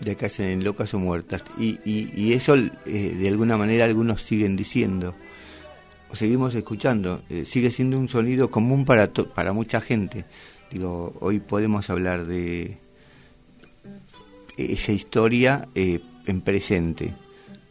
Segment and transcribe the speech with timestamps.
[0.00, 1.44] de acá en locas o muertas.
[1.58, 5.14] Y, y, eso, eh, de alguna manera, algunos siguen diciendo,
[6.10, 10.24] o seguimos escuchando, eh, sigue siendo un sonido común para, para mucha gente.
[10.70, 12.78] Digo, hoy podemos hablar de
[14.56, 17.14] esa historia eh, en presente.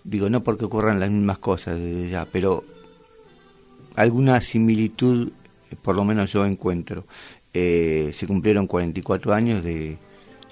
[0.04, 2.64] Digo, no porque ocurran las mismas cosas desde ya, pero
[3.96, 5.32] alguna similitud,
[5.82, 7.06] por lo menos yo encuentro.
[7.52, 9.98] se cumplieron 44 años de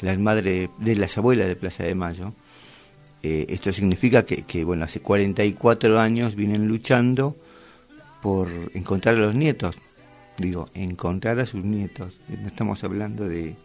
[0.02, 2.34] las madres, de las abuelas de Plaza de Mayo.
[3.24, 7.36] Eh, esto significa que, que, bueno, hace 44 años vienen luchando
[8.22, 9.78] por encontrar a los nietos.
[10.38, 12.20] Digo, encontrar a sus nietos.
[12.28, 13.56] No estamos hablando de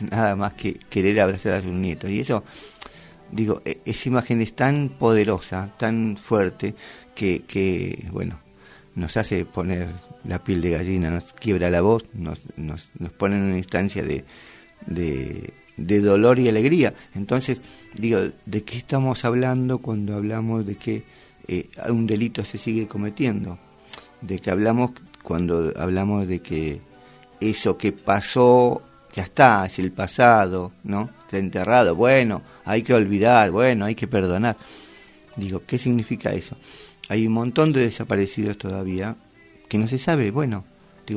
[0.10, 2.10] nada más que querer abrazar a sus nietos.
[2.10, 2.44] Y eso,
[3.30, 6.74] digo, e, esa imagen es tan poderosa, tan fuerte,
[7.14, 8.38] que, que bueno,
[8.94, 9.88] nos hace poner
[10.24, 14.02] la piel de gallina, nos quiebra la voz, nos, nos, nos pone en una instancia
[14.02, 14.24] de,
[14.86, 16.94] de, dolor y alegría.
[17.14, 17.62] Entonces,
[17.94, 21.04] digo, ¿de qué estamos hablando cuando hablamos de que
[21.48, 23.58] eh, un delito se sigue cometiendo?
[24.20, 24.92] De que hablamos
[25.22, 26.80] cuando hablamos de que
[27.40, 31.10] eso que pasó ya está, es el pasado, ¿no?
[31.20, 31.96] Está enterrado.
[31.96, 34.56] Bueno, hay que olvidar, bueno, hay que perdonar.
[35.36, 36.56] Digo, ¿qué significa eso?
[37.08, 39.16] Hay un montón de desaparecidos todavía
[39.68, 40.64] que no se sabe, bueno,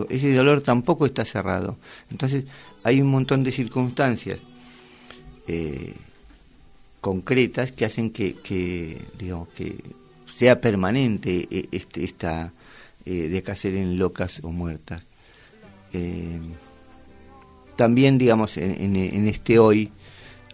[0.10, 1.78] ese dolor tampoco está cerrado.
[2.12, 2.46] Entonces,
[2.84, 4.42] hay un montón de circunstancias
[5.48, 5.96] eh,
[7.02, 9.76] concretas que hacen que, que, digamos, que
[10.34, 12.54] sea permanente eh, este, esta
[13.06, 15.08] eh, de cacer en locas o muertas.
[17.76, 19.92] también, digamos, en, en, este hoy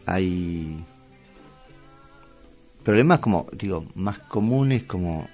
[0.05, 0.83] hay
[2.83, 5.27] problemas como, digo, más comunes como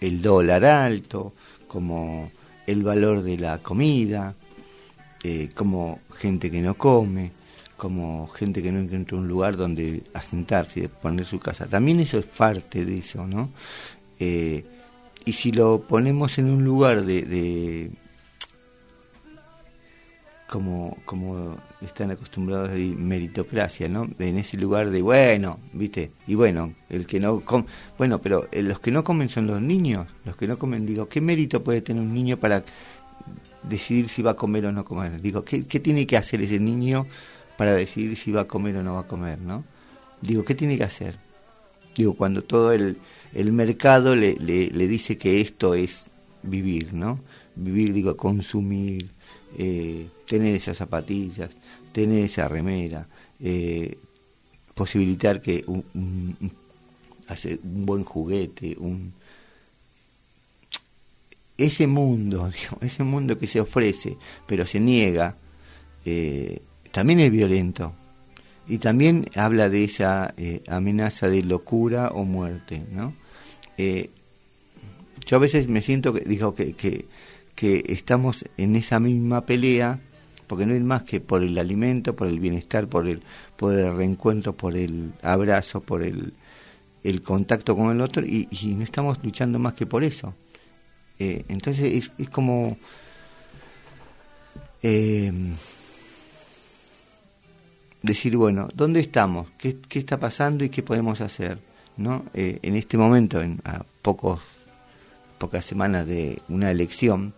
[0.00, 1.34] el dólar alto,
[1.68, 2.32] como
[2.68, 4.34] el valor de la comida,
[5.24, 7.32] eh, como gente que no come,
[7.78, 11.66] como gente que no encuentra un lugar donde asentarse y poner su casa.
[11.66, 13.48] También eso es parte de eso, ¿no?
[14.20, 14.64] Eh,
[15.24, 17.90] y si lo ponemos en un lugar de,
[20.48, 24.08] como, como están acostumbrados a meritocracia, ¿no?
[24.18, 26.10] En ese lugar de, bueno, ¿viste?
[26.26, 27.66] Y bueno, el que no come,
[27.98, 31.08] bueno, pero eh, los que no comen son los niños, los que no comen, digo,
[31.08, 32.64] ¿qué mérito puede tener un niño para
[33.62, 35.20] decidir si va a comer o no comer.
[35.20, 37.06] Digo, ¿qué, tiene que hacer ese niño
[37.56, 39.64] para decidir si va a comer o no va a comer, no?
[40.20, 41.16] Digo, ¿qué tiene que hacer?
[41.96, 42.98] Digo, cuando todo el,
[43.34, 46.06] el mercado le, le, dice que esto es
[46.42, 47.20] vivir, ¿no?
[47.56, 49.10] Vivir, digo, consumir,
[49.56, 51.50] eh, tener esas zapatillas,
[51.92, 53.06] tener esa remera,
[53.40, 53.98] eh,
[54.74, 56.52] posibilitar que un, un,
[57.62, 59.12] buen juguete, un,
[61.56, 62.50] ese mundo,
[62.80, 64.16] ese mundo que se ofrece,
[64.46, 65.36] pero se niega,
[66.04, 66.60] eh,
[66.92, 67.94] también es violento.
[68.70, 70.34] Y también habla de esa
[70.68, 73.14] amenaza de locura o muerte, ¿no?
[75.28, 77.04] Yo a veces me siento que, digo, que,
[77.58, 80.00] que, estamos en esa misma pelea,
[80.46, 83.20] porque no es más que por el alimento, por el bienestar, por el,
[83.56, 86.32] por el reencuentro, por el abrazo, por el,
[87.22, 88.46] contacto con el otro, y
[88.76, 90.34] no estamos luchando más que por eso.
[91.18, 92.76] Eh, entonces es, como...
[94.82, 95.32] Eh,
[98.02, 99.48] decir, bueno, ¿dónde estamos?
[99.58, 101.58] ¿Qué, está pasando y qué podemos hacer?
[101.96, 102.24] ¿no?
[102.32, 104.40] Eh, en este momento, en, a pocos,
[105.38, 107.34] pocas semanas de una elección,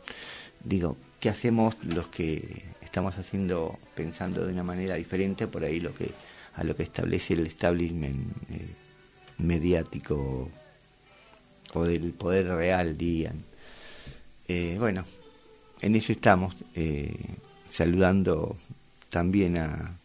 [0.65, 5.95] digo, ¿qué hacemos los que estamos haciendo, pensando de una manera diferente por ahí lo
[5.95, 6.11] que,
[6.55, 8.27] a lo que establece el establishment
[9.39, 10.51] mediático
[11.75, 13.45] o del poder real, digan?
[14.49, 15.05] Eh, bueno,
[15.81, 17.15] en eso estamos, eh,
[17.71, 18.57] saludando
[19.09, 19.97] también a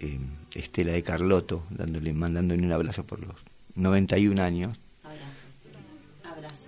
[0.00, 0.18] eh,
[0.54, 3.36] Estela de Carloto, dándole, mandándole un abrazo por los
[3.74, 4.78] 91 años.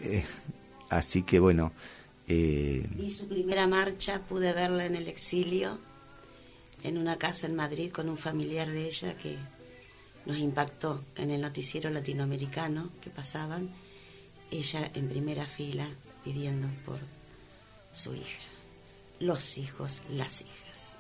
[0.06, 0.38] Abrazo.
[0.90, 1.72] así que bueno.
[2.26, 5.78] Vi su primera marcha, pude verla en el exilio,
[6.82, 9.36] en una casa en Madrid con un familiar de ella que
[10.26, 13.70] nos impactó en el noticiero latinoamericano que pasaban
[14.50, 15.88] ella en primera fila
[16.24, 16.98] pidiendo por
[17.92, 18.42] su hija,
[19.20, 20.98] los hijos, las hijas.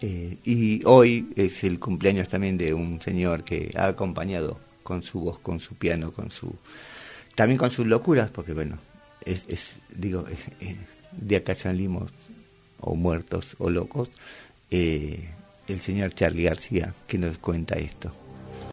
[0.00, 5.20] Eh, y hoy es el cumpleaños también de un señor que ha acompañado con su
[5.20, 6.54] voz, con su piano, con su
[7.40, 8.76] también con sus locuras, porque bueno,
[9.24, 10.26] es, es digo,
[11.12, 12.12] de acá salimos
[12.80, 14.10] o muertos o locos,
[14.70, 15.30] eh,
[15.66, 18.12] el señor Charlie García que nos cuenta esto.